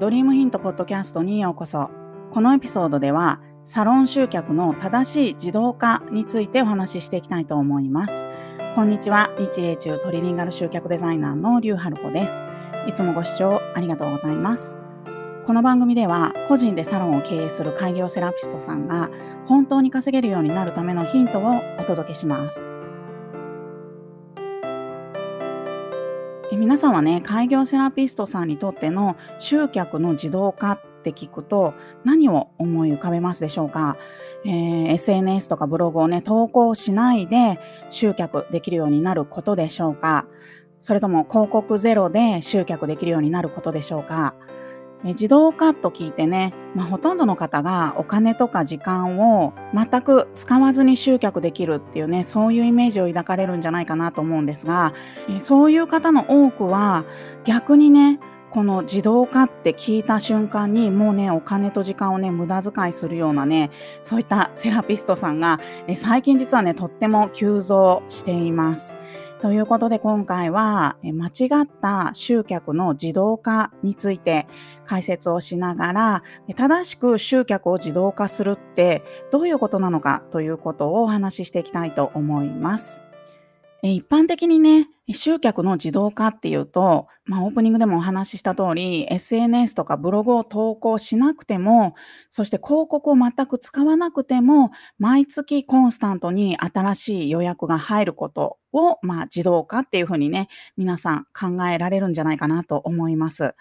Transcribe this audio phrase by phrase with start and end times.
[0.00, 1.90] ドリームヒントポッドキャストにようこそ。
[2.30, 8.24] このエピソードでは、サロン集客の正しい自動化についてお話ししていきたいと思います。
[8.74, 9.30] こんにちは。
[9.38, 12.40] 日英中トリリンガル集客デザイナーのリュウハルコです。
[12.88, 14.78] いつもご視聴ありがとうございます。
[15.46, 19.10] この番組では、個人でサロンを経営する開業セラピストさんが、
[19.44, 22.79] 本当に稼げるようになるためのヒントをお届けします。
[26.60, 31.72] 皆さんはね、開業セラピストさんにとっての集客の自動化って聞くと
[32.04, 33.96] 何を思い浮かべますでしょうか、
[34.44, 40.26] えー、SNS とかブログをね、投稿しないで集客できるようになることでしょうか？
[40.82, 44.34] それとも広告ゼロで集客できるようになることでしょうか？
[45.02, 54.92] 自動化と聞いてね、まあ、ほとんどの方がお金とか時間を全く使わずに集客できるっていうね、そういうイメージを抱かれるんじゃないかなと思うんですが、
[55.40, 57.04] そういう方の多くは
[57.44, 63.70] 逆にね、この自動化って聞いた瞬間にもうね、お金と時間をね、無駄遣いするようなね、
[64.02, 65.60] そういったセラピストさんが
[65.96, 68.96] 最近実はね、とっても急増しています。
[69.40, 74.46] ということで今回は間違った集客の自動化について
[74.84, 76.22] 解説をしながら
[76.54, 83.00] 正しく集客を自動化するってどういうことなのかということをお話ししていきたいと思います。
[83.82, 91.94] 一般的にね、集客の自動化っていうと、まあ、オープニングでもお話しした通り、SNS とかブログを投稿しなくても、
[92.28, 103.54] そして広告を全く使わなくても、毎月コンスタントに新しい予約が入ることを、まあ、自動化っていうふうにね、皆さん考えられるんじゃないかなと思います。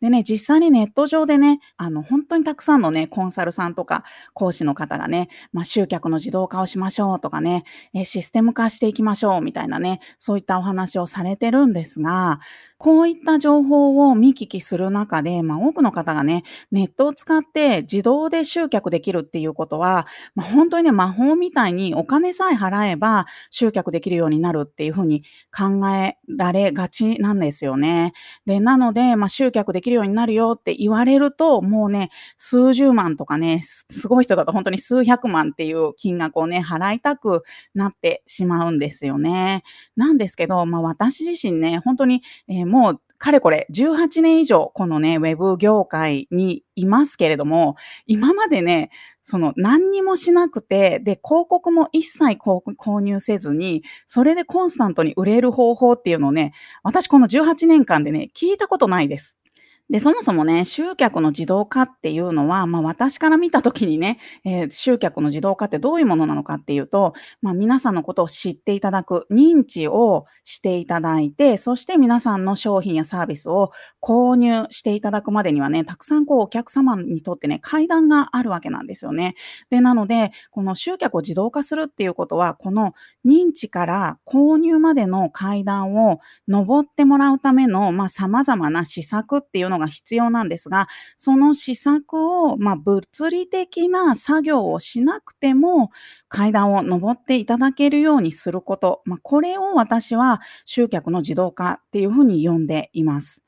[0.00, 7.64] でね、実際にネット上でね、あの、本当にたくさんのね、コンサルさんとか講師の方がね、まあ、集客の自動化をしましょうとかね、
[8.04, 12.40] システム化していきましょうみたいなね、そういったお話をされてるんですが、
[12.84, 28.12] こういった情報を見聞きする中で、まあ、多くの方がね、ネットを使って自動で集客できるっていうことは、まあ、本当にね、魔法みたいにお金さえ払えば集客できるようになるっていうふうに考えられがちなんですよね。
[28.44, 37.44] で、なので、まあ、集客できるようになるよって言われると、もうね、数十万とかね、すごい人だと本当に数百万っていう金額をね、払いたく
[37.74, 39.62] なってしまうんですよね。
[39.96, 47.76] なんですけど、まあ、私自身ね、本当に、えーもうかれこれ18年以上このね、ウェブ業界にいますけれども、
[48.06, 48.90] 今までね、
[49.22, 56.52] その何にもしなくて、で、広告も一切購入せずに、それでコンスタントに売れる方法っていうのをね、
[56.82, 59.38] 私この18年間でね、聞いたことないです。
[59.90, 67.12] で、そもそもね、集客の自動化っていうのは、まあ私から見たときにね、えー、集客の自動化ってどういうものなのかっていうと、
[67.42, 79.34] まあ皆さんのことを知っていただく、認知をしていただいて、そして皆さんの商品やサービスを購入していただくまでにはね、たくさんこうお客様にとってね、階段があるわけなんですよね。
[79.68, 82.94] で、なので、この集客を自動化するっていうことは、この
[83.26, 92.14] 認知から購入までの階段を登ってもらうための、まあ様々な施策っていうののが必要なんですが、その施策
[92.46, 95.90] を、まあ、物理的な作業をしなくても、
[96.28, 103.43] 階段を上っていただけるようにすること、まあ、これを私は集客の自動化っていうふうに呼んでいます。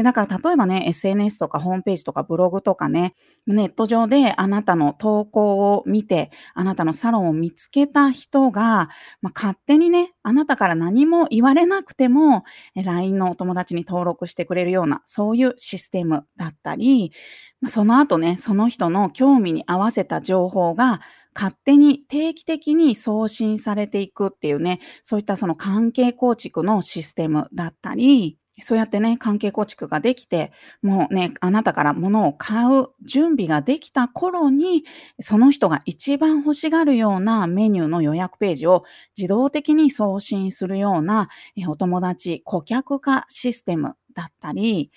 [0.00, 3.14] で、だから例えばね、SNS とかホームページとかブログとかね、
[3.46, 8.88] ネット上であなたの投稿を見て、あなたのサロンを見つけた人が、
[9.20, 12.44] まあ、勝手にね、あなたから何も言われなくても、
[12.74, 17.12] LINE のお友達に登録してくれるような、そういうシステムだったり、
[17.66, 21.02] その後ね、その人の興味に合わせた情報が
[21.34, 34.84] 勝手に定期的に送信されていくっていうね、そういったその関係構築のシステムだったり、そうやってね、関係構築ができて、もうね、あなたから物を買う準備ができた頃に、
[35.20, 38.84] その人が一番欲しがるようなメニューの予約ページを
[39.16, 41.28] 自動的に送信するような
[41.68, 44.90] お友達顧客化システムだったり、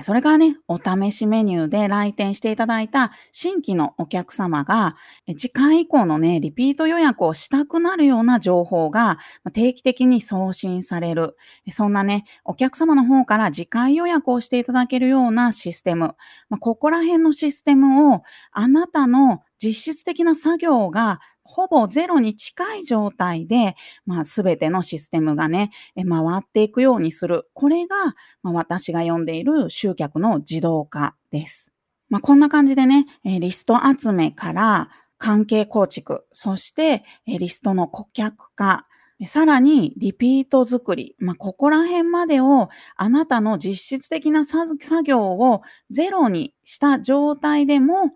[0.00, 4.96] それからね、お試しメニューで来店していただいた新規のお客様が、
[5.36, 9.18] 次回以降のね、リピート予約をしたくなるような情報が
[9.52, 11.36] 定期的に送信される。
[11.70, 16.14] そんなね、お客様の方から次回予約をしていただけるようなシステム。
[16.60, 21.20] ここら辺のシステムをあなたの実質的な作業が
[21.52, 23.76] ほぼゼロに近い状態で、
[24.06, 27.50] まあ、すべてのシステムがね、回っていくようにする。
[27.52, 31.70] これが、まあ、私が読んでいる集客の自動化です。
[32.08, 34.88] まあ、こんな感じでね、リスト集めから
[35.18, 38.86] 関係構築、そしてリストの顧客化、
[39.26, 41.14] さらに、リピート作り。
[41.18, 48.12] まあ、ここら辺までをあなたの実質的な作業をゼロにした状態でも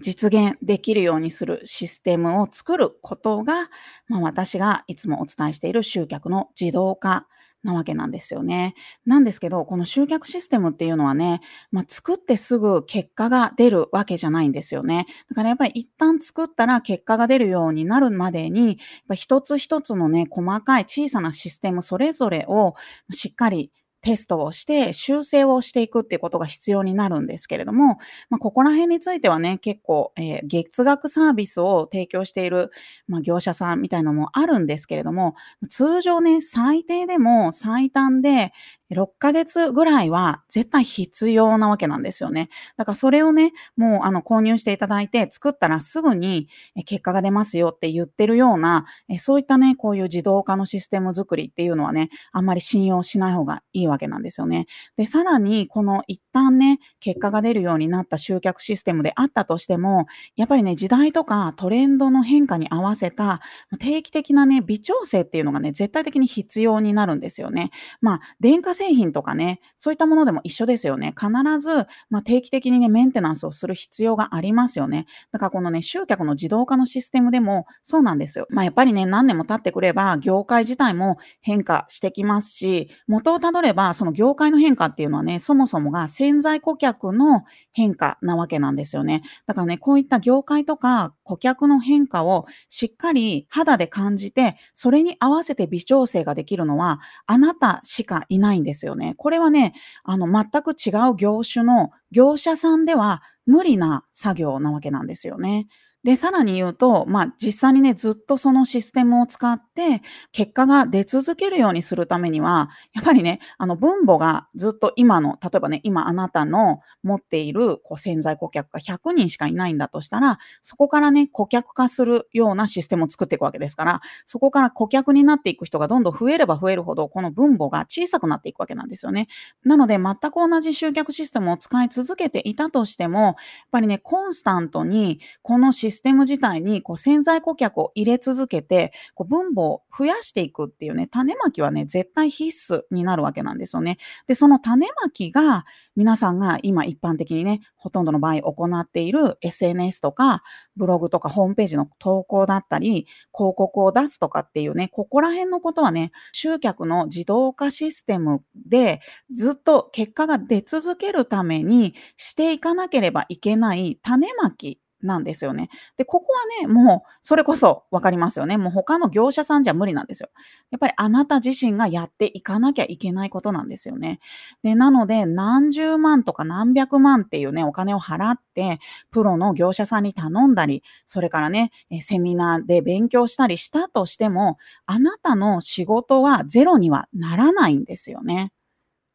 [0.00, 3.68] 実現できるようにするシステムを作ることが、
[4.08, 7.26] まあ、私がいつもお伝えしている集客の自動化
[7.62, 8.74] なわけなんですよね。
[9.04, 11.40] なんですけど、この集客システムっていうのはね、
[11.70, 15.06] まあ、作ってすぐ結果が出るわけじゃないんですよね。
[15.28, 18.78] だからやっぱり一旦作ったら結果が出るようになるまでに、
[19.14, 22.74] 一つ一つのね、細かい小さなシステムそれぞれを
[23.12, 23.70] しっかり
[24.02, 27.98] テストをして修正をしていくっていうことが必要になるんですけれども、
[28.30, 32.70] まあ、ここら辺についてはね、結構、えー、月額サービスを提供している、
[33.08, 35.34] まあ、業者さんみたいなのもあるんですけれども、
[35.68, 38.52] 通常ね、最低でも最短で、
[38.90, 42.48] 6ヶ月ぐらいは絶対必要なわけなんですよね。
[42.76, 46.48] だからそれをね、もうあの購入していただいて作ったらすぐに
[46.86, 48.86] 結果が出ますよって言ってるような、
[49.18, 54.66] そういったね、こういう自動化のシステム作りっていうのはね、あんまり信用しない方がいいわけなんですよね。
[54.96, 60.06] で、さらにこの一旦ね、結果が出るようになった集客システムであったとしても、
[60.36, 63.40] やっぱりね、時代とかトレンドの変化に合わせた
[63.78, 67.70] 定期的なね、微調整っていうのがね、絶対的に必要になるんですよね。
[68.00, 71.14] まあ、電化製品とかね、そういったものでも一緒ですよね。
[71.18, 71.28] 必
[71.58, 75.06] ず、まあ、定期的にね、メンテナンスをする必要がありますよね。
[75.32, 78.46] だからこのね、集客の自動化のシステムでもそうなんですよ。
[78.48, 89.22] まあ、やっぱりね、何年も経ってくれば、業界自体も変化してきますし、元をたどれば、その業界の変化っていうのはね、そもそもが潜在顧客の変化なわけなんですよね。
[89.46, 99.14] だからね、こういった業界とか顧客の変化をしっかり肌で感じて、それに合わせて微調整ができるのは、あなたしかいないんですよね。
[99.16, 99.74] これはね、
[100.04, 105.66] あの、全く違う業種の業者さんでは無理な作業なわけなんですよね。
[106.02, 110.00] で、さらに言うと、まあ、実際にね、ずっとそのシステムを使って、
[110.32, 129.28] 結果が出続けるようにするためには、やっぱりね、あの、分母がずっと今の、例えばね、今あなたの持っているこう潜在顧客が100人しかいないんだとしたら、そこからね、顧客化するようなシステムを作っていくわけですから、そこから顧客になっていく人がどんどん増えれば増えるほど、この分母が小さくなっていくわけなんですよね。
[129.64, 133.34] なので、全く同じ集客システムを使い続けていたとしても、やっ
[133.70, 143.98] ぱりね、コンスタントに、このシステムシステム自体にこう潜在顧客を入れ続けて、こう分母を増やしていくっていうね、種まきはね、絶対必須になるわけなんですよね。
[144.26, 145.64] で、その種まきが
[145.96, 150.42] 皆さんが今一般的にね、ほとんどの場合行っている SNS とか
[150.76, 153.06] ブログとかホームページの投稿だったり、
[153.36, 159.00] 広告を出すとかっていうね、ここら辺のことはね、集客の自動化システムで
[159.32, 165.70] ずっと結果が出続けるためにしていかなければいけない種まきなんですよね。
[165.96, 168.56] で、ここはね、もうそれこそ分かりますよね。
[168.56, 170.28] もう他の業者さんじゃ無理なんですよ。
[170.70, 174.20] やっぱりあなた自身がやっていかなきゃいけないことなんですよね。
[174.62, 178.78] で、なので何十万とか何百万っていうね、お金を払って、
[179.10, 181.70] プロの業者さんに頼んだり、それからね、
[182.02, 188.52] セミナーで勉強したりしたとしても、あなたの仕事はゼロにはならないんですよね。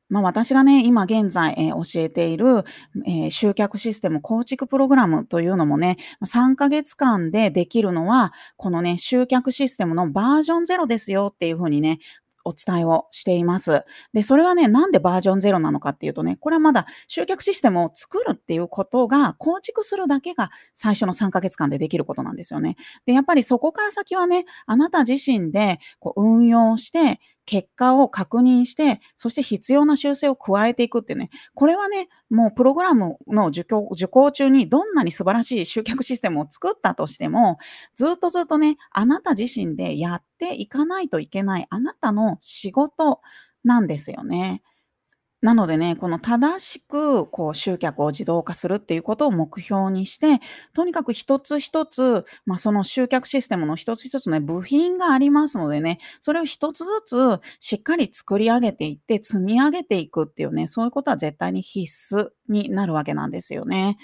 [0.10, 2.64] まあ、私がね、今現在、えー、教えている、
[3.06, 12.00] えー、集客システム構築プログラムというのもね、3ヶ月間でできるのは、このね、集客システムのバージョンゼロですよっていうふうにね、
[12.46, 13.84] お伝えをしています。
[14.14, 22.78] で、それはね、なんでバージョンゼロなのかっていうとね、これはまだ集客システムを作るっていうことが、構築するだけが最初の3ヶ月間でできることなんですよね。
[23.08, 37.58] で、やっぱりそこから先はね、あなた自身でこう運用して、結果を確認して、そして必要な修正を加えていくってね、これはね、もうプログラムの受講受講中にどんなに素晴らしい集客システムを作ったとしても、
[37.96, 43.22] ずっとずっとね、あなた自身でやっていかないといけないあなたの仕事
[43.64, 44.62] なんですよね。
[45.46, 50.40] なのでね、この正しくこう集客を自動化するっていうことを目標にして、
[50.74, 63.98] とにかく一つ一つ、まあ、その集客システムの一つ一つね、部品がありますのでね、それを一つずつしっかり作り上げていって積み上げていくっていうね、そういうことは絶対に必須になるわけなんですよね。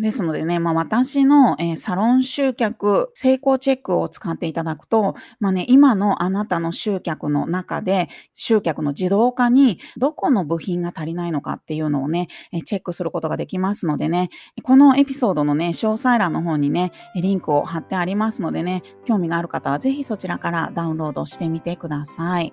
[0.00, 14.30] ですのでね、まあ、私の、えー、サロン集客成功チェックを使っていただくと、まあね、今のあなたの集客の中で、集客の自動化にどこの部品が足りないのかっていうのをね、えチェックすることができますのでね、
[14.62, 22.52] このエピソードのね、詳細欄の方にね、リンクを貼ってありますのでね、興味がある方はぜひそちらからダウンロードしてみてください。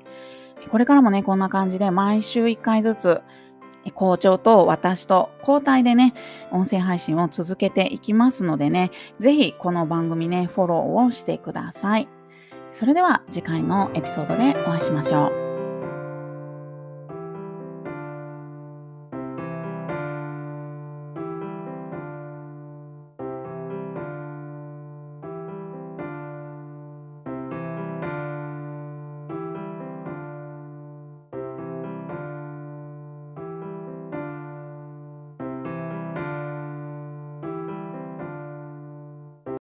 [0.71, 3.21] これからもね、こんな感じで毎週1回ずつ、
[3.93, 6.13] 校長と私と交代でね、
[6.51, 12.07] 音声配信を続けていきますのでね、ぜひこの番組ね、フォローをしてください。
[12.71, 15.44] それでは次回のエピソードでお会いしましょう。